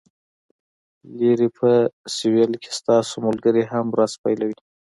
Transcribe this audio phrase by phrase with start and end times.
[1.17, 1.69] لرې په
[2.15, 4.57] سویل کې ستاسو ملګري هم ورځ پیلوي